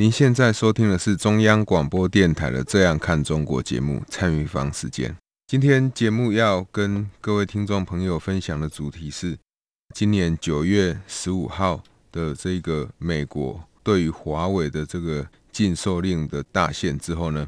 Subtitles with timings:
[0.00, 5.14] 您现在收听的是中央广播电台的《这样看中国》节目，蔡明芳时间。
[5.46, 9.36] 今天节目要跟各位听众朋友分享的主题是，
[9.94, 17.46] 今年九月十五号的这个美国对于华为的这个禁售令的大限之后呢，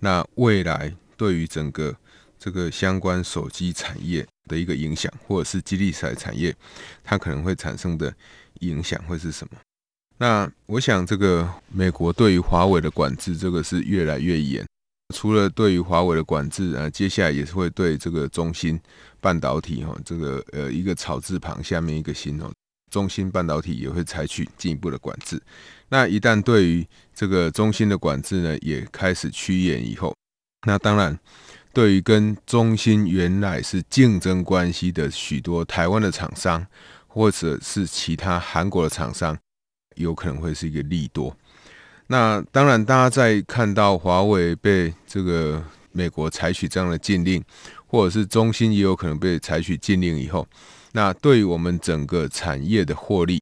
[0.00, 1.96] 那未来对于整个
[2.38, 6.54] 这个相关手机产业的一个影响，或者是基地台产业，
[7.02, 8.14] 它可能会产生的。
[8.60, 9.58] 影响会是什么？
[10.18, 14.64] 那我想，这个美国对于华为的管制，这个是越来越严。
[15.14, 18.80] 除了对于华为的管制啊，接下来也是会对这个中芯
[19.20, 22.50] 半导体哈，这个呃一个草字旁下面一个芯哦，
[22.90, 25.40] 中芯半导体也会采取进一步的管制。
[25.88, 30.14] 那一旦对于这个中芯的管制呢，也开始趋严以后，
[30.66, 31.18] 那当然
[31.72, 36.66] 对于跟中芯原来是竞争关系的许多台湾的厂商。
[37.06, 39.38] 或者是其他韩国的厂商，
[39.96, 41.34] 有可能会是一个利多。
[42.06, 47.42] 那当然，大家在看到华为被这个美国采取这样的禁令，
[47.86, 50.46] 或者是中兴也有可能被采取禁令以后，
[50.92, 53.40] 那对于我们整个产业的获利，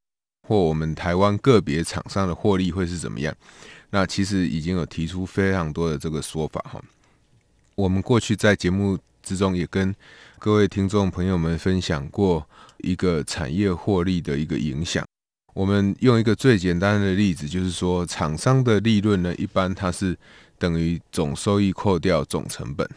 [0.48, 3.34] 或我们台湾个别厂商的获利会是怎么样？
[3.90, 6.80] 那其实已经有提出非常多的这个说法哈。
[7.74, 9.94] 我们过去在节目之中也跟
[10.38, 12.46] 各位听众朋友们分享过。
[12.84, 15.06] 一个产业获利的一个影响，
[15.54, 20.16] 我们用一个最简单的例子，就是说，厂商的利润呢，一般它是
[20.58, 22.88] 等于总收益扣掉总成本，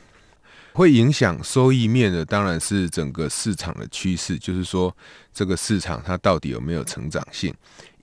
[0.74, 4.96] 会影响收益面的当然是整个市场的趋势，就是说
[5.34, 7.54] 这个市场它到底有没有成长性，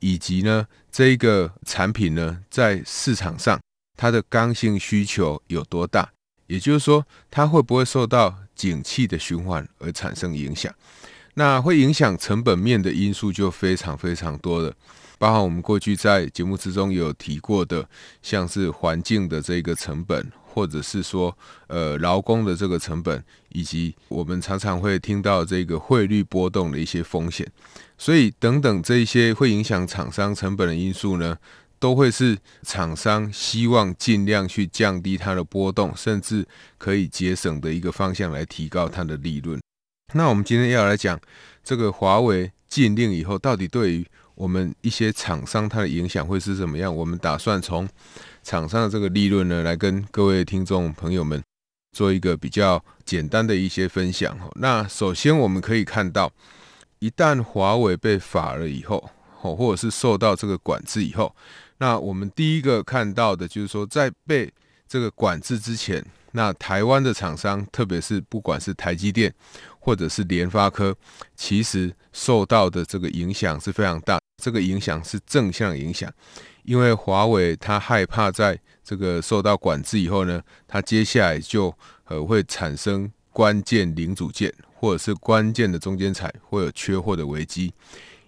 [0.01, 3.59] 以及呢这一个产品呢在市场上
[3.97, 6.11] 它的刚性需求有多大，
[6.47, 10.71] 也就是说它会不会受到景气的循环而产生影响。
[11.35, 14.75] 那会影响成本面的因素就非常非常多了，
[15.19, 17.89] 包含我们过去在节目之中有提过的，
[18.21, 21.35] 像是环境的这个成本，或者是说
[21.69, 27.51] 呃劳工的这个成本，以及我们常常会听到这个汇率波动的一些风险，
[27.97, 31.39] 所以等等这一些会影响厂商成本的因素呢，
[31.79, 39.62] 都会是厂商希望尽量去降低它的波动，甚至可以节省的一个方向来提高它的利润。
[40.13, 41.19] 那我们今天要来讲
[41.65, 46.95] 这个华为禁令以后，到底对于我们一些厂商它的影响会是怎么样？
[46.95, 47.89] 我们打算从
[48.43, 51.43] 厂商的这个利润呢，来跟各位听众朋友们
[51.93, 54.37] 做一个比较简单的一些分享。
[54.57, 56.33] 那首先我们可以看到，
[56.99, 61.35] 一旦华为被罚了以后，或者是受到这个管制以后，
[61.79, 64.51] 那我们第一个看到的就是说，在被
[64.89, 69.33] 这个管制之前，那台湾的厂商，特别是不管是台积电。
[69.85, 70.97] 或者是联发科，
[71.35, 76.09] 其实受到的这个影响是非常大，这个影响是正向影响，
[76.63, 87.75] 因为华为它害怕在这个受到管制以后呢，它接下来就呃会产生关键零组件或者是关键的中间材会有缺货的危机，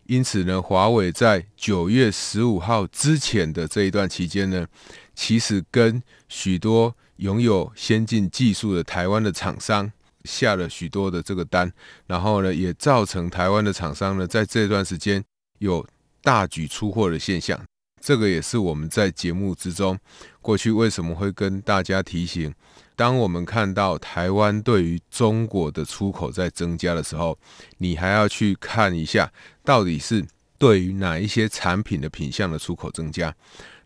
[0.07, 4.67] 因此呢，华为在九月十五号之前的这一段期间呢，
[5.15, 9.93] 其实跟许多拥有先进技术的台湾的厂商。
[10.25, 11.71] 下了许多的这个单，
[12.07, 15.23] 然后呢，也造成台湾的厂商呢，在这段时间
[15.59, 15.87] 有
[16.23, 17.61] 大举出货的现象。
[18.01, 19.99] 这个也是我们在节目之中
[20.43, 22.53] 过去为什么会跟大家提醒：
[22.95, 27.39] 当我们看到台湾对于中国的出口在增加的时候，
[27.79, 29.33] 你还要去看一下，
[29.63, 30.23] 到底是
[30.59, 33.35] 对于哪一些产品的品相的出口增加。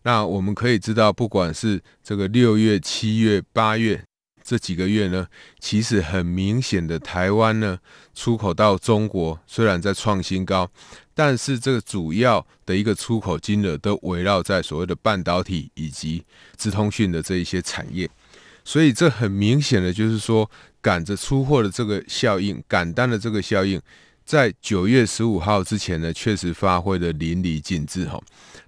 [0.03, 4.03] 那我们可以知道，不管是这个六月、七月、八月。
[4.49, 5.29] 这几个月呢，
[5.61, 7.79] 其实很明显的，台湾呢
[8.15, 10.71] 出口到中国虽然在创新高，
[11.13, 16.25] 但是这个主要的一个出口金额都围绕在所谓的半导体以及
[16.57, 18.09] 资通讯的这一些产业，
[18.65, 20.51] 所以这很明显的就是说
[20.81, 23.79] 赶着出货的这个效应，赶单的这个效应，
[24.25, 28.19] 在九月十五号之前呢，确实发挥的淋漓尽致哈。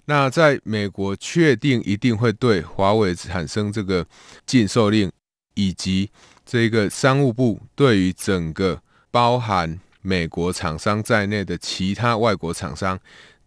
[0.05, 4.05] 那在美国确定一定会对华为产生这个
[4.45, 5.11] 禁售令。
[5.53, 6.09] 以及
[6.45, 12.99] 这个商务部对于整个包含美国厂商在内的其他外国厂商，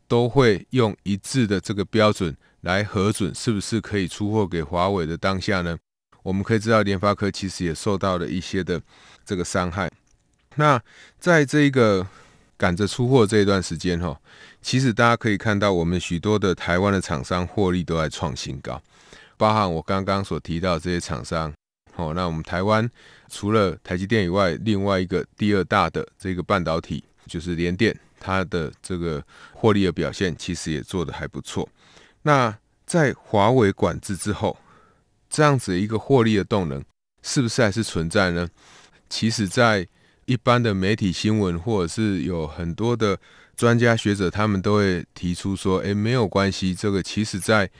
[0.06, 5.76] 都会用一致的这个标准来核准是不是可以出货给华为的当下呢，
[6.22, 8.80] 我们可以知道联发科其实也受到了一些的
[9.24, 9.90] 这个伤害。
[10.56, 10.80] 那
[11.18, 12.06] 在这一个
[12.56, 14.16] 赶着出货这一段时间哈，
[14.62, 18.80] 其实大家可以看到，我们许多的台湾的厂商获利都在创新高，
[19.36, 21.52] 包含我刚刚所提到这些厂商。
[21.96, 22.88] 哦，那我们台湾
[23.29, 31.69] 除了台积电以外，另外一个第二大的这个半导体就是联电，它的这个获利的表现其实也做得还不错。
[32.23, 34.56] 那在华为管制之后，
[35.31, 36.85] 这样子一个获利的动能
[37.23, 38.49] 是不是还是存在呢？
[39.08, 39.87] 其实，在
[40.25, 43.19] 一般的媒体新闻，或者是有很多的
[43.56, 47.70] 专家学者，他们都会提出说：“诶，没有关系，这个其实在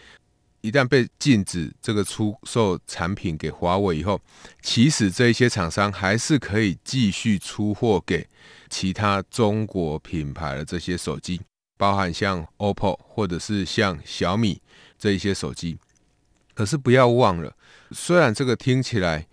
[0.65, 4.19] 一旦被禁止这个出售产品给华为以后，
[4.63, 8.27] 其实这一些厂商还是可以继续出货给
[8.71, 11.39] 其他中国品牌的这些手机。”
[11.77, 14.63] 包含像 OPPO 或者是像小米
[14.97, 15.77] 这一些手机，
[16.55, 17.55] 可是不要忘了，
[17.91, 19.27] 虽然这个听起来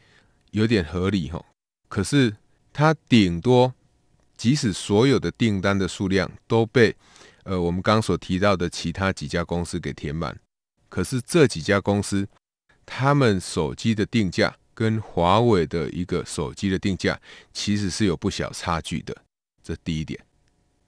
[0.50, 1.46] 有点合理吼，
[1.88, 2.36] 可是
[2.74, 3.74] 它顶多
[4.36, 6.94] 即使所有的订单的数量都被
[7.44, 10.38] 呃我们刚所提到的其他几家公司给填满，
[10.92, 12.28] 可是这几家公司
[12.86, 17.18] 他们手机的定价跟华为的一个手机的定价
[17.54, 19.16] 其实是有不小差距的，
[19.64, 20.20] 这第一点。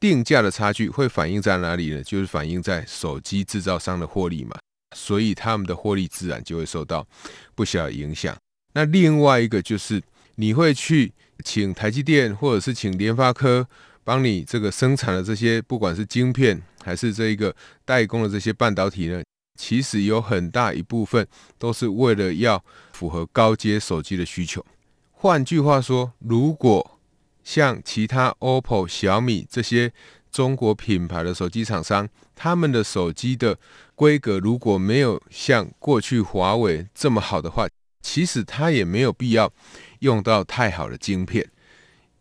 [0.02, 2.04] 定价的差距会反映在哪里呢？
[2.04, 4.60] 就是反映在手机制造商的获利嘛，
[4.94, 7.08] 所以他们的获利自然就会受到
[7.56, 8.36] 不小影响。
[8.74, 10.04] 那另外一个就是
[10.36, 11.14] 你会去
[11.46, 13.66] 请台积电或者是请联发科
[14.04, 19.24] 帮你这个生产的这些，不管是晶片还是这一个代工的这些半导体呢，
[19.56, 21.28] 其实有很大一部分
[21.58, 22.64] 都是为了要
[22.94, 24.66] 符合高阶手机的需求。
[25.12, 27.00] 换句话说，如果
[27.44, 29.94] 像其他 OPPO、小米这些
[30.32, 33.58] 中国品牌的手机厂商，他们的手机的
[33.96, 37.68] 规格如果没有像过去华为这么好的话，
[38.02, 39.54] 其实它也没有必要
[40.00, 41.50] 用到太好的晶片。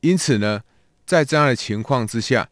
[0.01, 0.63] 因此呢，
[1.07, 2.49] 在这样的情况之下，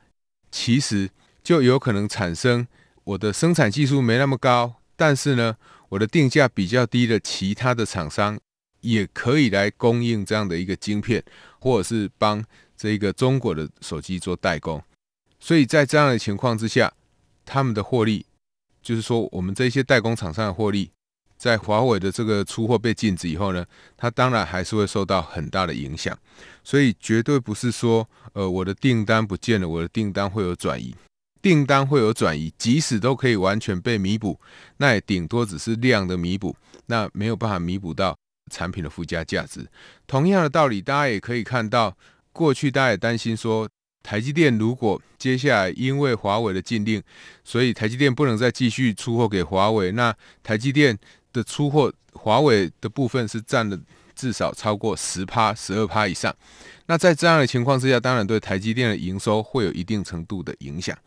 [0.51, 1.11] 其实
[1.43, 2.67] 就有可能产生
[3.05, 5.57] 我的生产技术没那么高，但是呢，
[5.91, 8.39] 我的定价比较低的其他的厂商。
[8.83, 11.23] 也可以来供应这样的一个晶片，
[11.59, 12.43] 或者是帮
[12.75, 14.83] 这个中国的手机做代工。
[15.39, 16.91] 所以在这样的情况之下，
[17.45, 18.25] 他们的获利，
[18.81, 20.91] 就是说我们这些代工厂商的获利，
[21.37, 23.67] 在华为的这个出货被禁止以后呢，
[23.99, 26.19] 它当然还是会受到很大的影响。
[26.65, 30.95] 所以绝对不是说，呃，我的订单不见了，我的订单会有转移，
[31.43, 34.39] 订单会有转移，即使都可以完全被弥补，
[34.77, 36.57] 那也顶多只是量的弥补，
[36.87, 38.17] 那没有办法弥补到。
[38.53, 39.65] 产品的附加价值，
[40.09, 41.97] 同样的道理，大家也可以看到，
[42.33, 43.69] 过去大家也担心说，
[44.03, 47.01] 台积电如果接下来因为华为的禁令，
[47.45, 50.13] 所以台积电不能再继续出货给华为，那
[50.43, 50.99] 台积电
[51.33, 53.79] 的出货华为的部分是占了
[54.17, 56.35] 至少超过十趴、十二趴以上。
[56.87, 60.99] 那在这样的情况之下，当然对台积电的营收会有一定程度的影响。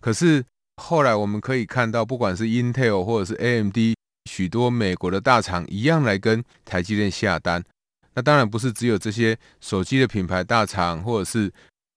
[0.00, 0.44] 可是
[0.76, 3.76] 后来我们可以看到，不管是 Intel 或者是 AMD。
[4.30, 7.64] 许多美国的大厂一样来跟台积电下单，
[8.12, 11.50] 那当然不是只有这些手机的品牌大厂，或者是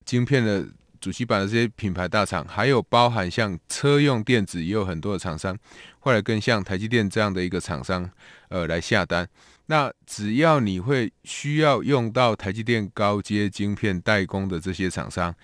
[0.06, 0.66] 晶片的
[1.02, 5.58] 主机板的这些品牌大厂，还有包含像车用电子也有很多的厂商
[6.00, 8.10] 后来跟像台积电这样的一个厂商
[8.48, 9.28] 呃来下单。
[9.66, 15.36] 那只要你会需要用到台积电高阶晶片代工的这些厂商，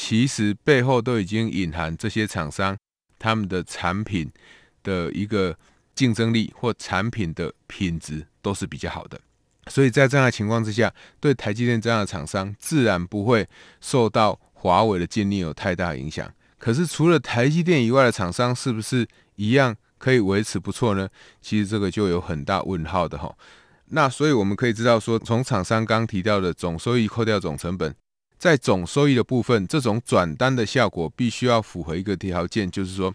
[0.00, 2.76] 其实背后都已经隐含这些厂商
[3.18, 4.30] 他们的产品
[4.84, 5.56] 的一个。
[5.98, 9.20] 竞争力或产品的品质都是比较好的，
[9.66, 13.44] 所以在这样的情况之下，对台积电这样的厂商自然不会
[13.80, 16.32] 受到华为的禁令有太大影响。
[16.56, 21.08] 可是除了台积电以外的厂商，是不是一样可以维持不错呢？
[21.42, 23.34] 其实这个就有很大问号的哈。
[23.86, 27.92] 那所以我们可以知道说，从厂商刚提到的总收益扣掉总成本，
[28.38, 33.14] 在总收益的部分，这种转单的效果必须要符合一个条件，就是说。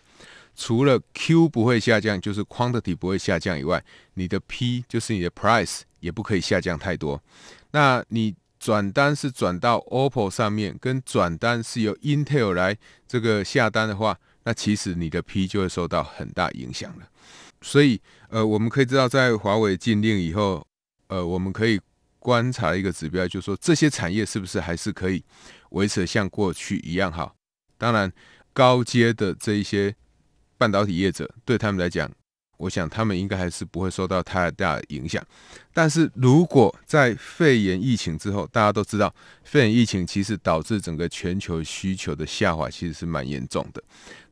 [0.55, 7.19] 除了 Q 不会下降，就是 quantity 不会下降以外，你的 P 就是你的 price 也不可以下降太多。
[7.71, 12.77] 那你转单是转到 OPPO 上面，跟转单是由 Intel 来
[13.07, 17.07] 这个下单的话，那其实你的 P 就会受到很大影响了。
[17.63, 17.99] 所以，
[18.29, 20.63] 呃，我们可以知道，在华为禁令以后，
[21.07, 21.81] 呃，我们可以
[22.23, 25.21] 观察一个指标，就是说这些产业是不是还是可以
[25.71, 27.35] 维持像过去一样好。
[27.77, 28.09] 当然，
[28.53, 29.93] 高阶的这一些。
[30.55, 32.09] 半导体业者对他们来讲，
[32.55, 35.21] 我想他们应该还是不会受到太大的影响。
[35.73, 39.13] 但是如果在肺炎疫情之后，大家都知道，
[39.43, 43.83] 肺炎疫情其实导致整个全球需求的下滑，其实是蛮严重的。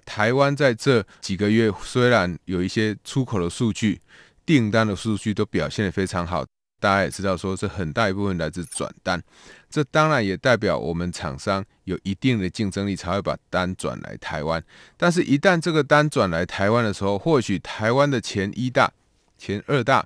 [0.06, 4.00] 台湾在这几个月虽然有一些出口的数据、
[4.46, 6.46] 订单的数据都表现得非常好。
[6.82, 9.22] 大家也知道，说这很大一部分来自转单，
[9.70, 14.62] 这当然也代表我们厂商有一定的竞争力，才会把单转来台湾。
[14.98, 18.92] 但是，一旦这个单转来台湾的时候，或许台湾的前一大、
[19.38, 20.04] 前二大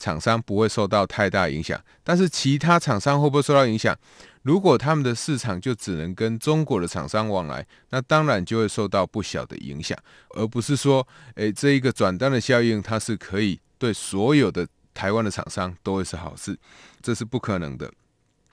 [0.00, 3.96] 厂商不会受到太大影响，但是其他厂商会不会受到影响？
[4.42, 9.96] 如果他们的市场就只能跟中国的厂商往来，那当然就会受到不小的影响，
[10.30, 11.06] 而不是说，
[11.36, 14.66] 诶，这一个转单的效应，它是可以对所有的。
[14.96, 16.58] 台湾的厂商都会是好事，
[17.02, 17.92] 这是不可能的。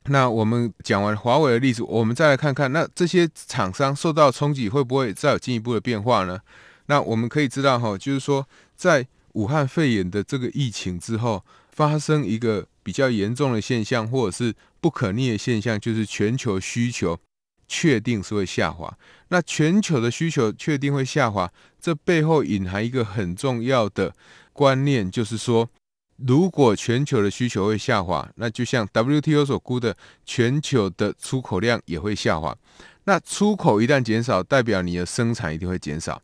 [0.07, 6.41] 那我们讲完华为的例子，我们再来看看，那这些厂商受到冲击会不会再有进一步的变化呢？
[6.87, 8.45] 那我们可以知道，哈，就是说，
[8.75, 17.17] 在武汉肺炎的这个疫情之后，发生一个比较严重的现象，或者是不可逆的现象，就是全球需求
[17.65, 18.93] 确定是会下滑。
[19.29, 24.13] 那全球的需求确定会下滑，这背后隐含一个很重要的
[24.51, 25.69] 观念，就是说。
[26.17, 32.55] 如果全球的需求会下滑，那就像 WTO 所估的，全球的出口量也会下滑。
[33.05, 36.21] 那出口一旦减少，代表你的生产一定会减少，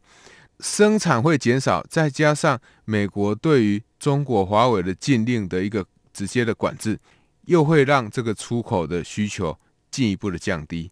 [0.59, 6.97] 生产会减少，再加上美国对于中国华为的禁令的一个直接的管制，
[7.45, 9.57] 又会让这个出口的需求
[9.91, 10.89] 进一步的降低。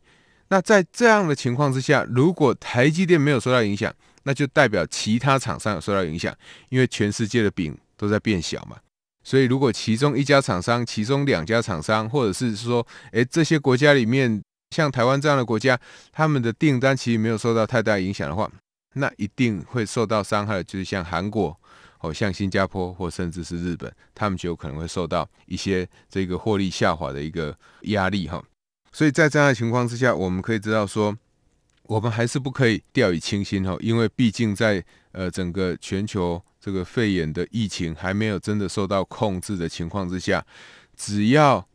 [0.50, 6.36] 那在这样的情况之下，如果台积电没有受到影响，那就代表其他厂商有受到影响，
[6.70, 8.78] 因为全世界的饼都在变小嘛。
[9.28, 14.42] 所以，如果其中一家厂商、其中两家厂商，或者是说，诶，这些国家里面，
[14.74, 15.78] 像台湾这样的国家，
[16.14, 18.50] 他们的订单其实没有受到太大影响的话，
[18.94, 21.54] 那一定会受到伤害的，就是像韩国、
[22.00, 28.42] 哦，像新加坡，或甚至是日本，他们就有可能会受到一些这个获利下滑的一个压力哈。
[28.94, 31.14] 所以在这样的情况之下，我们可以知道说，
[31.84, 34.82] 我们还是不可以掉以轻心哈，因为毕竟在
[35.12, 36.42] 呃整个全球。
[36.68, 40.46] 这个肺炎的疫情还没有真的受到控制的情况之下，
[40.98, 41.66] 只要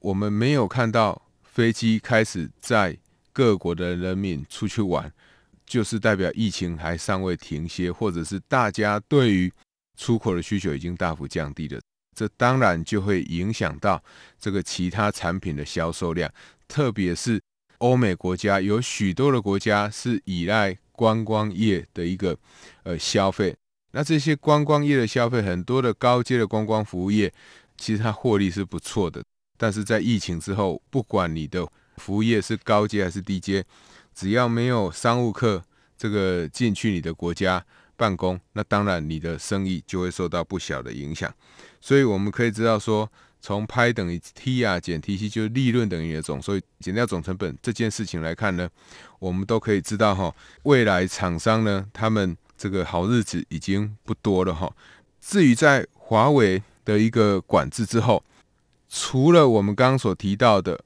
[0.00, 2.98] 我们没有看到飞机开始在
[3.32, 5.08] 各国的人民出去玩，
[5.64, 9.52] 就是代表疫情还尚未停歇，或者是大家对于
[9.96, 11.80] 出口的需求已经大幅降低了。
[12.12, 14.02] 这当然就会影响到
[14.40, 16.28] 这个其他产品的销售量，
[16.66, 17.40] 特别是
[17.78, 22.36] 欧美国家，有许多的国家是依赖观光业的一个
[22.82, 23.54] 呃消费。
[23.96, 27.32] 那这些观光业的消费，很多的高阶的观光服务业，
[27.76, 29.22] 其实它获利是不错的。
[29.56, 31.64] 但是在疫情之后，不管你的
[31.98, 33.64] 服务业是高阶还是低阶，
[34.12, 35.62] 只要没有商务客
[35.96, 37.64] 这个进去你的国家
[37.96, 41.32] 办公，那当然你的生意就会受到不小的影响。
[41.80, 43.08] 所以我们可以知道说，
[43.40, 48.68] 从拍等于 T 啊减 TC 就是利润等于总，所以减掉总成本这件事情来看呢，
[49.20, 50.34] 我们都可以知道哈，
[50.64, 52.36] 未来厂商呢他们。
[52.56, 54.72] 这个好日子已经不多了哈。
[55.20, 58.22] 至于在华为的一个管制之后，
[58.88, 60.78] 除了我们刚刚所提到的，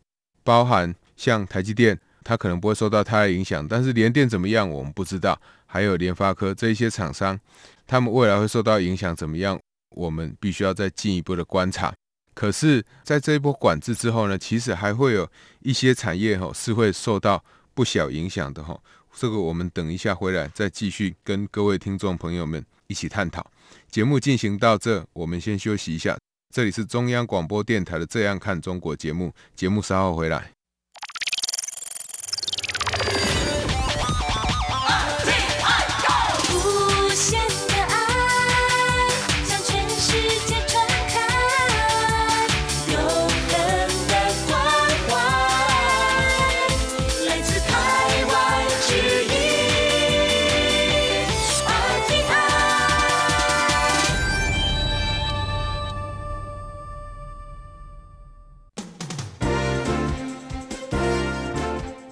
[0.45, 5.41] 包含像台积电，它可能不会受到太大影响，但是联电怎么样，我们不知道。
[5.71, 7.39] 还有联发科这一些厂商，
[7.87, 9.61] 他们未来会受到影响怎么样，
[9.91, 11.93] 我们必须要再进一步的观察。
[12.33, 15.29] 可是，在这一波管制之后呢，其实还会有
[15.61, 17.45] 一些产业哈是会受到
[17.75, 18.81] 不小影响的哈。
[19.15, 23.51] 这个我们等一下回来再继续跟各位听众朋友们一起探讨。
[23.91, 26.17] 节目进行到这，我们先休息一下。
[26.55, 30.58] 这里是中央广播电台的《这样看中国》节目，节目稍后回来。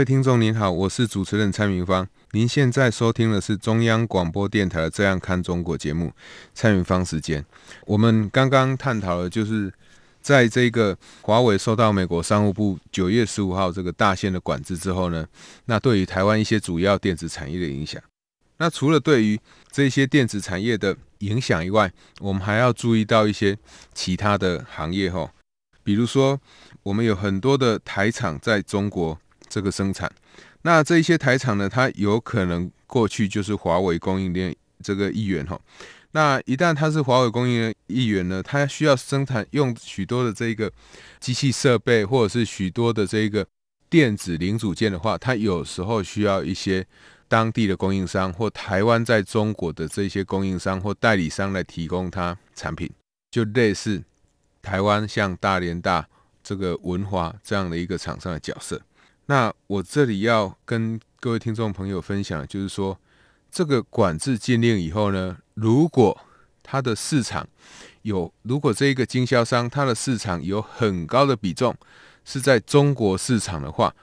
[0.00, 2.08] 各位听众您好，我是主持人蔡明芳。
[2.30, 6.10] 您现在收听的是中央广播电台《这样看中国》节目，
[6.54, 7.44] 蔡明芳时间。
[7.84, 9.70] 我们刚刚探讨了，就是
[10.22, 15.26] 在这个华为受到美国商务部九月十五号这个大限的管制之后呢，
[15.66, 18.02] 那对于台湾一些主要电子产业的影响。
[18.56, 19.38] 那除了对于
[19.70, 23.54] 这些电子产业的影响以外，我们还要注意到一些
[23.92, 25.30] 其他的行业哈，
[25.84, 26.40] 比如说
[26.84, 29.20] 我们有很多的台厂在中国。
[29.50, 30.10] 这个生产，
[30.62, 35.60] 那这一些台厂呢，它有可能过去就是华为供应链这个一员哈。
[36.12, 40.72] 那一旦它是华为供应链一员呢，它需要生产用许多的这个
[41.18, 43.46] 机器设备，或者是许多的这个
[43.88, 46.86] 电子零组件的话，它有时候需要一些
[47.28, 52.90] 当地的供应商或台湾在中国的这些供应商或代理商来提供它产品，
[53.30, 54.02] 就类似
[54.62, 56.08] 台湾像大连大
[56.42, 58.80] 这个文华这样的一个厂商的角色。
[59.30, 62.98] 那我这里要跟各位听众朋友分享，就是说，
[63.48, 66.20] 这个管制禁令以后呢，如果
[66.64, 67.48] 它的市场
[68.02, 71.72] 有，如果这一个经销商它的市场有很高的比重
[72.24, 73.94] 是在中国市场的话，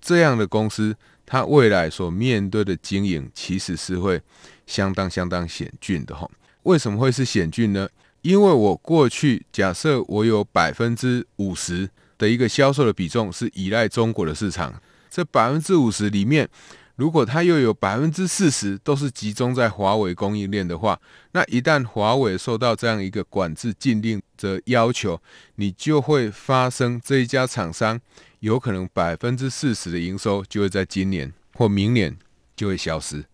[0.00, 4.22] 这样的公司它未来所面对的经营其实是会
[4.64, 6.30] 相当相当险峻的哈。
[6.62, 7.88] 为什么会是险峻呢？
[8.22, 11.90] 因为我过去假设我有百分之五十。
[12.18, 16.48] 的一个销售的比重是依赖中国的市场，这百分之五十里面，
[16.96, 21.00] 如果它又有百分之四十都是集中在华为供应链的话，
[21.32, 25.22] 那一旦华为受到这样一个管制禁令的要求，
[25.54, 28.00] 你就会发生这一家厂商
[28.40, 32.16] 有可能百分之四十的营收就会在今年或明年
[32.56, 33.24] 就会消失。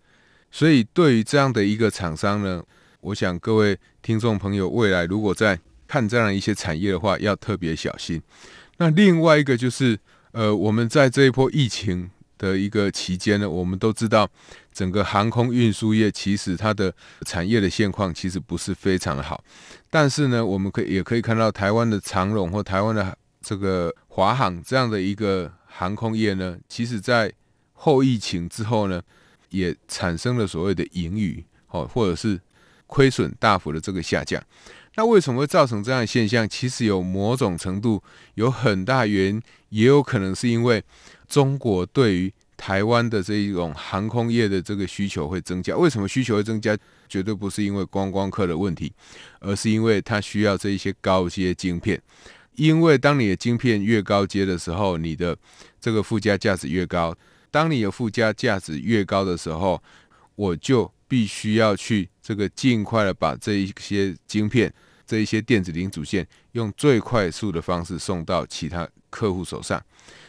[0.51, 2.63] 所以对于这样的一个厂商呢，
[3.01, 8.23] 我想各位听众朋友未来如果在看这样一些产业的话，要特别小心。
[8.79, 9.99] 那另外一个就是，
[10.33, 14.29] 呃，我们在这一波疫情的一个期间呢，我们都知道，
[14.73, 16.93] 整个航空运输业其实它的
[17.25, 19.43] 产业的现况其实不是非常的好。
[19.89, 27.33] 但是呢，我们可以也可以看到，台湾的长荣或台湾的这个华航这样的一个航空业呢，其实在
[27.73, 29.01] 后疫情之后呢，
[29.51, 32.41] 也产生了所谓的盈余，哦，或者是
[32.89, 34.43] 亏损大幅的这个下降。
[34.97, 36.49] 那为什么会造成这样的现象？
[36.49, 38.03] 其实有某种程度
[38.35, 40.83] 有很大原因，也有可能是因为
[41.29, 45.77] 中国对于台湾的这一种航空业的这个需求会增加。
[45.77, 46.77] 为什么需求会增加？
[47.09, 48.93] 绝对不是因为观光客的问题，
[49.41, 52.01] 而是因为它需要这一些高阶晶片。
[52.55, 55.37] 因为当你的晶片越高阶的时候，你的
[55.81, 57.15] 这个附加价值越高。
[57.51, 59.81] 当你的附加价值越高的时候，
[60.37, 64.73] 我就必须要去这个尽快的把这一些晶片。
[65.07, 69.79] 这一些电子零组件用最快速的方式送到其他客户手上，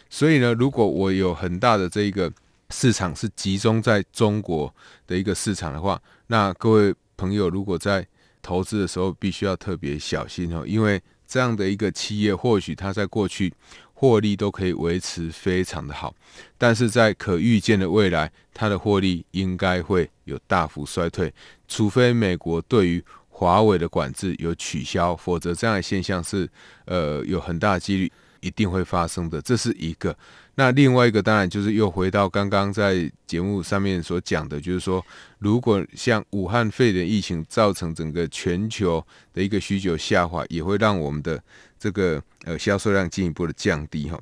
[0.09, 2.29] 所以呢，如果我有很大的这一个
[2.71, 4.75] 市场是集中在中国
[5.07, 8.05] 的一个市场的话，那各位朋友如果在
[8.41, 13.53] 投资的时候必须要特别小心哦，因为这样的一个企业或许它在过去
[13.97, 16.13] 获利都可以维持非常的好，
[16.57, 21.33] 但是在可预见的未来，它的获利应该会有大幅衰退，
[21.67, 26.47] 除非美国对于华为的管制有取消，否则这样的现象是
[26.85, 29.41] 呃有很大的几率一定会发生的。
[29.41, 30.15] 这是一个。
[30.57, 35.05] 那另外一个当然就是又回到刚刚在节目上面所讲的，就是说，
[35.39, 41.43] 如果像武汉肺炎疫情造成整个全球的一个需求下滑，也会让我们的
[41.85, 44.19] 这个呃销售量进一步的降低哈。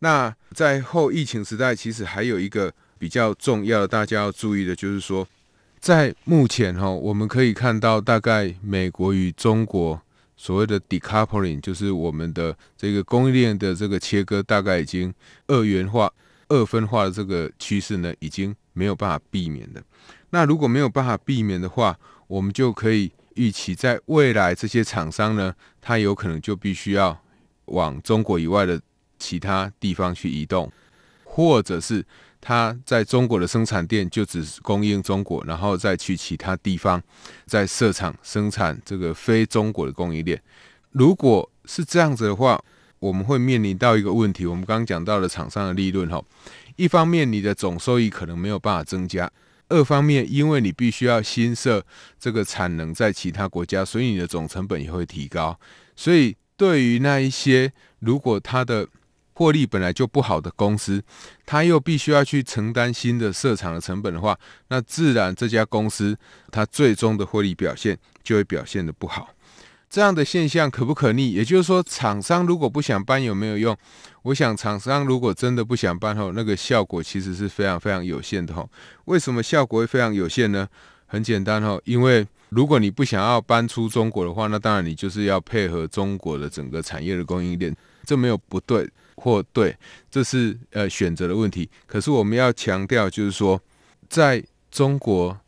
[0.00, 5.24] 那在后疫情时代，其实还有一个比较重要的，大家要注意的就是说。
[5.78, 10.00] 在目前哈，我们可以看到，大概美国与中国
[10.34, 15.12] 所谓的 decoupling，就是我们的这个供应链的这个切割，大概已经
[15.46, 16.10] 二元化、
[16.48, 19.82] 二分化的这个趋势呢，已经没有办法避免的。
[20.30, 21.98] 那如果没有办法避免的话，
[22.28, 27.20] 我们就可以预期在未来这些厂商呢，它有可能就必须要
[27.66, 28.80] 往中国以外的
[29.18, 30.70] 其他地方去移动，
[31.24, 32.04] 或者是
[32.40, 37.02] 它在中国的生产店就只供应中国，然后再去其他地方
[37.46, 40.40] 再设厂生产这个非中国的供应链。
[40.90, 42.62] 如果是这样子的话，
[42.98, 46.22] 我们会面临到一个问题，我们刚刚讲到了厂商的利润哈，
[46.76, 49.30] 一方面你的总收益可能没有办法增加，
[49.68, 51.84] 二方面因为你必须要新设
[52.18, 55.58] 这个产能在其他国家，所以你的总成本也会提高。
[55.96, 58.86] 所以对于那一些如果它的
[59.32, 61.02] 获利本来就不好的公司，
[61.44, 66.16] 他又必须要去承担新的设厂的成本的话，那自然这家公司
[66.52, 69.33] 它最终的获利表现就会表现的不好。
[69.94, 71.30] 这样的现象可不可逆？
[71.30, 73.76] 也就是说，厂商如果不想搬有没有用？
[74.22, 78.68] 我想，厂商如果真的不想搬后，那个效果其实是非常非常有限的哈。
[79.04, 80.66] 为什么效果会非常有限呢？
[81.06, 89.76] 很简单哈，因为如果你不想要搬出中国的话，那当然你就是要配合中国的整个产业的供应链，这没有不对或对，
[90.10, 91.70] 这是呃选择的问题。
[91.86, 93.60] 可是我们要强调，就是说，
[94.08, 95.38] 在中国。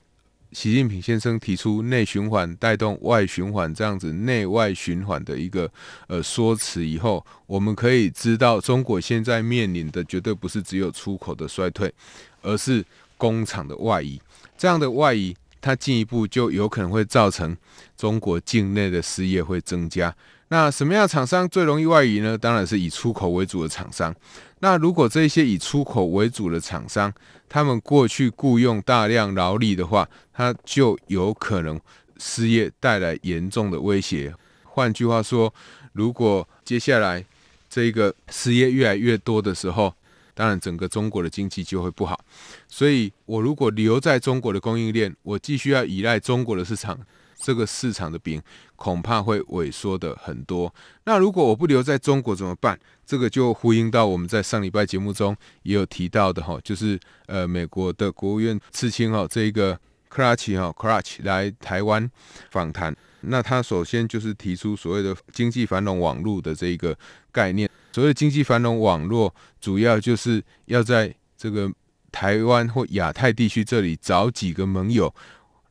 [0.56, 5.70] 习近平先生提出内循环带动外循环这样子内外循环的一个
[6.06, 11.92] 呃说辞以后，我们可以知道，中国现在面临的绝对不是只有出口的衰退，
[12.40, 12.82] 而是
[13.18, 14.18] 工厂的外移。
[14.56, 17.54] 这样的外移，它进一步就有可能会造成
[17.94, 20.16] 中国境内的失业会增加。
[20.48, 22.38] 那什么样的厂商最容易外移呢？
[22.38, 24.14] 当然是以出口为主的厂商。
[24.60, 27.12] 那如果这些以出口为主的厂商，
[27.48, 31.80] 他们过去雇佣大量劳力的话，他就有可能
[32.18, 34.32] 失业，带来严重的威胁。
[34.62, 35.52] 换句话说，
[35.92, 37.24] 如果接下来
[37.68, 39.92] 这个失业越来越多的时候，
[40.32, 42.20] 当然整个中国的经济就会不好。
[42.68, 46.98] 所以我如果留在中国的供应链，我继续要依赖中国的市场。
[47.36, 48.42] 这个市场的饼
[48.74, 50.74] 恐怕会萎缩的很多。
[51.04, 52.78] 那如果我不留在中国怎么办？
[53.04, 62.10] 这个就呼应到我们在上礼拜节目中也有提到的哈，就是呃美国的国务院次卿哈这一个克拉奇哈 c r u t c h 来台湾
[62.50, 62.96] 访谈。
[63.20, 66.96] 那他首先就是提出所谓的经济繁荣网络的这一个
[67.30, 67.70] 概念。
[67.92, 71.70] 所谓经济繁荣网络，主要就是要在这个
[72.10, 75.14] 台湾或亚太地区这里找几个盟友。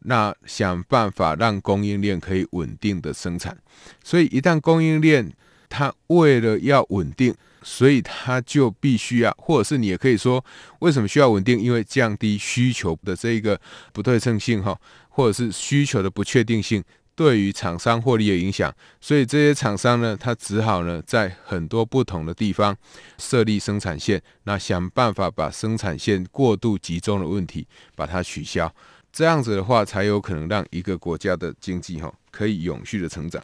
[0.06, 3.58] 那想办法让供应链可以稳定的生产，
[4.04, 5.32] 所以一旦供应链
[5.70, 10.44] 它为了要稳定，所以它就必须要，或者是你也可以说，
[10.80, 11.60] 为什么需要稳定？
[11.60, 13.60] 因为降低需求的这一个
[13.92, 16.84] 不对称性哈，或者是需求的不确定性
[17.16, 22.76] 对于厂商获利的影响，所以这些厂商呢，它只好呢在很多不同的地方
[23.18, 27.66] 设立生产线，那想办法把生产线过度集中的问题
[27.96, 28.72] 把它取消。
[29.16, 33.42] 这样子的话，才有可能让一个国家的经济哈可以永续的成长。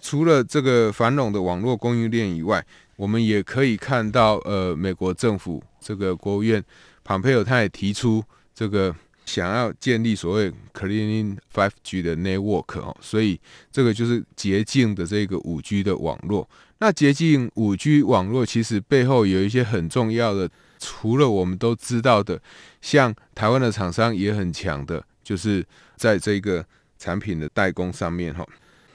[0.00, 6.60] 除了这个繁荣的网络供应链以外，我们也可以看到，呃，美国政府这个国务院
[7.04, 8.20] 庞佩奥他也提出
[8.52, 8.92] 这个
[9.24, 16.50] 想要建立所谓 Clean 5G 的 network 哦，所以这个就是洁净的这个五 G 的网络。
[16.80, 22.40] 那洁净五 G 网络其实背后有一些很重要的，除了我们都知道的，
[22.80, 25.04] 像台湾的厂商也很强的。
[25.22, 25.64] 就是
[25.96, 26.64] 在这个
[26.98, 28.46] 产品的代工上面哈，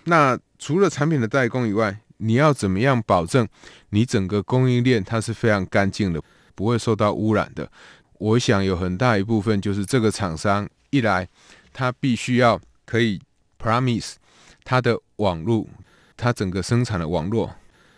[0.05, 3.47] 那除了产品的代工以外，你要怎么样保证
[3.89, 6.21] 你整个供应链它是非常干净的，
[6.55, 7.69] 不会受到污染的？
[8.19, 11.27] 我想有很大一部分就是这个厂商一来，
[11.71, 13.21] 他必须要可以
[13.59, 14.13] promise
[14.63, 15.67] 他的网络，
[16.15, 17.55] 他整个生产的网络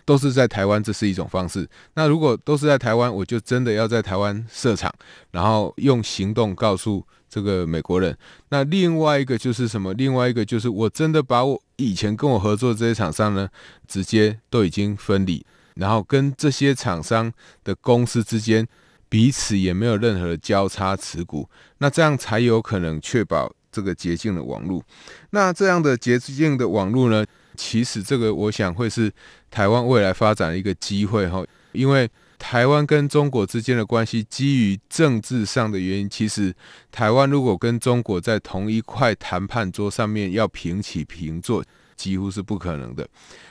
[0.09, 1.69] 都是在台湾，这是一种方式。
[1.93, 4.91] 那如果都是在台湾，我就真的要在台湾设厂，
[5.29, 7.05] 然后用行动告诉。
[7.31, 8.17] 这个美国人，
[8.49, 9.93] 那另外一个就是什么？
[9.93, 13.47] 另外一个就是我真的把我以前跟我合作这些厂商呢，
[13.87, 15.45] 直接都已经分离，
[15.75, 17.31] 然后跟这些厂商
[17.63, 18.67] 的公司之间
[19.09, 24.83] 彼此也没有任何的交叉持股，那这样才有可能确保这个洁净的网络。
[25.29, 27.23] 那这样的洁净的网络呢，
[27.59, 29.11] 其实这个我想会是
[29.51, 32.09] 台湾未来发展的一个机会哈，因为。
[32.41, 36.55] 台湾跟中国之间的关系，基于政治上的原因，其实
[36.89, 41.61] 台湾如果跟中国在同一块谈判桌上面要平起平坐，
[41.97, 43.05] 几乎是不可能的。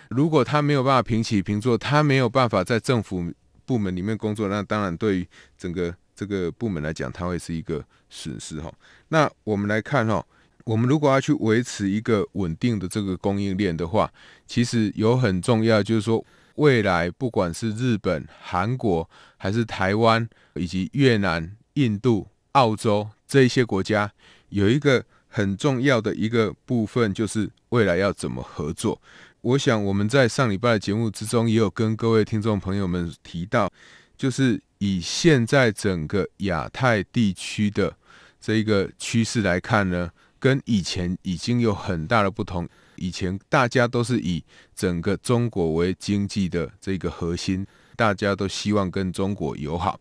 [0.08, 3.30] 如果他没有办法平起平坐，他没有办法在政府
[3.66, 8.72] 部门里面工作，那当然对于整个这个部门来讲，它会是一个损失哈。
[9.08, 10.24] 那我们来看哈，
[10.68, 14.12] 我们如果要去维持一个稳定的这个供应链的话，
[14.46, 16.24] 其实有很重要，就是说。
[16.56, 24.10] 未来不管是日本、韩国，还是台湾，以及越南、印度、澳洲这一些国家，
[24.48, 29.00] 有一个很重要的一个部分，就是未来要怎么合作？
[29.40, 33.72] 我想我们在上礼拜的节目之中也有跟各位听众朋友们提到，
[34.16, 37.96] 就是以现在整个亚太地区的
[38.40, 42.68] 这一个趋势来看呢，跟以前已经有很大的不同。
[42.96, 44.42] 以前大家都是以
[44.74, 50.00] 整个中国为经济的这个核心，大家都希望跟中国友好，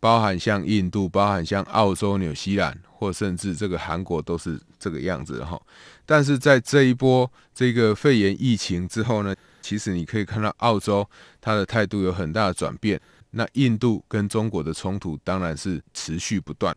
[0.00, 5.60] 包含像印度、包含像澳洲、纽西兰，或甚至这个韩国都是这个样子哈。
[6.06, 11.06] 但是在这一波这个肺炎疫情之后呢，其实你可以看到澳洲
[11.42, 12.98] 它的态度有很大的转变，
[13.32, 16.74] 那印度跟中国的冲突当然是持续不断，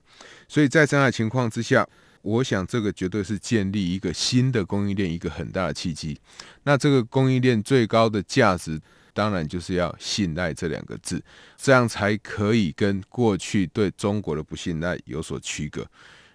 [0.49, 1.87] 所以在这样的情况之下。
[2.21, 6.19] 我想这个绝对是建立一个新的供应链一个很大的契机。
[6.63, 8.79] 那这个供应链最高的价值，
[9.13, 11.23] 当然就是要信赖这两个字，
[11.57, 15.85] 这样才可以跟过去对中国的不信赖有所区隔。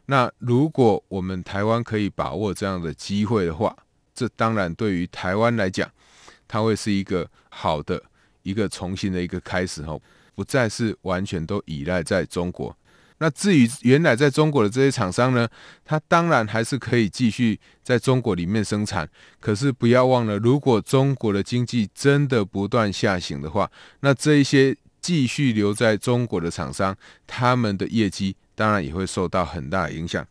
[0.07, 3.77] 那如果我们台湾可以把握这样的机会的话，
[4.14, 5.90] 这当然对于台湾来讲，
[6.46, 8.03] 它会是一个好的
[8.42, 10.01] 一个重新的一个开始哦，
[10.35, 12.77] 不再是完全都依赖在中国。
[13.18, 15.48] 那至于原来在中国的这些厂商呢，
[15.85, 19.09] 它当然还是可以继续在中国里面生产。
[19.40, 26.94] 可是不要忘了，如果中国的经济真的不断下行的话，那这一些继续留在中国的厂商，
[27.26, 30.26] 他们的业绩当然也会受到很大影响。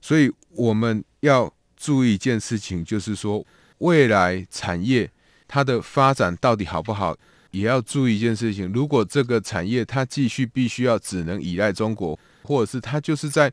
[0.00, 3.44] 所以我们要注意一件事情，就是说
[3.78, 5.10] 未来产业
[5.46, 7.14] 它的发展到底好不好？
[7.50, 12.18] 也要注意一件事情，如果这个产业它继续必须要只能依赖中国。
[12.50, 13.52] 或者是他就是在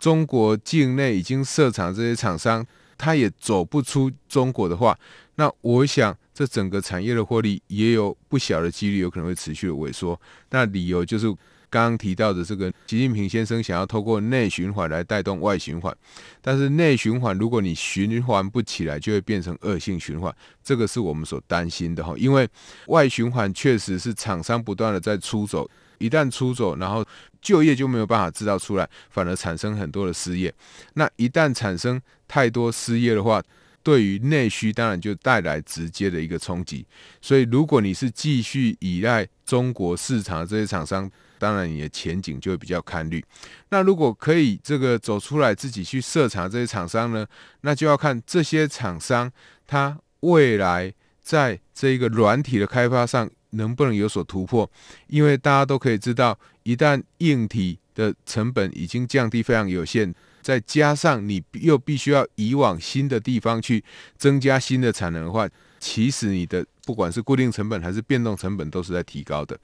[0.00, 2.66] 中国境内已经设厂这些厂商，
[2.98, 4.98] 他也走不出中国的话，
[5.36, 10.20] 那我想这整个产业的获利也有不小的几率有可能会持续的萎缩。
[10.50, 11.28] 那理由就是
[11.70, 15.96] 刚刚提到的这个习近平先生想要透过内循环来带动外循环，
[16.40, 22.12] 但是内循环如果你循环不起来，就会变成恶性循环，这个是我们所担心的哈。
[22.18, 22.48] 因为
[22.88, 25.70] 外循环确实是厂商不断的在出走。
[26.02, 27.04] 一旦出走，然后
[27.40, 30.52] 就业就没有办法制造出来，反而产生很多的失业。
[30.94, 33.40] 那一旦产生太多失业的话，
[33.84, 36.84] 对于内需当然就带来直接的一个冲击。
[37.20, 43.24] 所以，如果你是继续依赖中国市场的这些厂商，当然你的前景就会比较堪虑。
[43.70, 47.26] 那如果可以这个走出来自己去设厂这些厂商呢，
[47.62, 49.30] 那就要看这些厂商
[49.66, 53.28] 它未来在这个软体的开发上。
[53.52, 54.70] 能不能有所突破？
[55.06, 63.82] 因为大家都可以知道，一旦硬体的成本已经降低非常有限，再加上你又必须要移往新的地方去
[64.18, 65.48] 增加新的产能的话，
[65.80, 69.58] 其实你的不管是固定成本还是变动成本都是在提高的。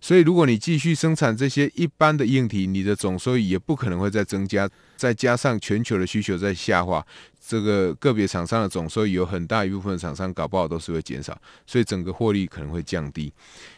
[0.00, 4.68] 所以，如果你继续生产这些一般的硬体，你的总收益也不可能会再增加。
[5.02, 7.04] 再加上全球的需求在下滑，
[7.44, 11.36] 这个个别厂商的总收益有很大一部分厂商搞不好都是会减少，
[11.66, 13.32] 所以整个获利可能会降低。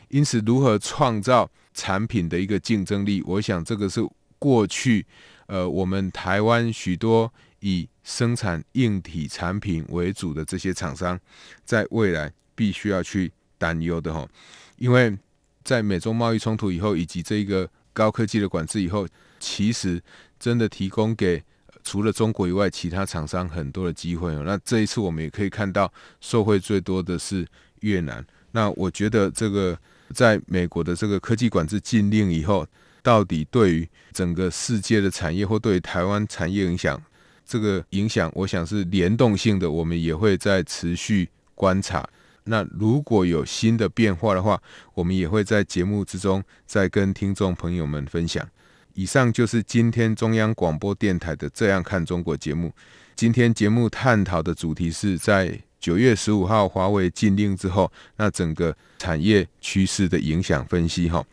[0.09, 4.07] 因此，如何创造产品的一个竞争力，我想这个是
[4.39, 5.07] 过去
[5.47, 11.19] 呃我们台湾许多以生产硬体产品为主的这些厂商，
[11.65, 14.29] 在未来必须要去担忧的哈，
[14.77, 15.17] 因为。
[15.65, 19.09] 在美中贸易冲突以后，以及这个高科技的管制以后，
[19.41, 20.03] 其实
[20.39, 21.43] 真的提供给
[21.83, 24.35] 除了中国以外其他厂商很多的机会。
[24.45, 27.47] 那这一次我们也可以看到，受惠最多的是
[27.81, 28.23] 越南。
[28.53, 29.79] 那我觉得这个
[30.13, 32.67] 在美国的这个科技管制禁令以后，
[33.03, 37.01] 到底对于整个世界的产业或对于台湾产业影响，
[37.47, 42.09] 这个影响我想是联动性的，我们也会在持续观察。
[42.45, 44.61] 那如果有新的变化的话，
[44.95, 48.47] 我们也会在节目之中再跟听众朋友们分享。
[48.95, 52.73] 以上就是今天中央广播电台的《这样看中国》节目。
[53.17, 61.09] 今天节目探讨的主题是在九月十五号华为禁令之后，那整个产业趋势的影响分析。
[61.09, 61.25] 哈，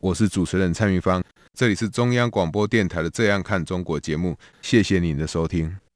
[0.00, 1.22] 我是主持人蔡明芳，
[1.54, 5.87] 这里是中央广播电台的《这样看中国》节目，谢谢您的收听。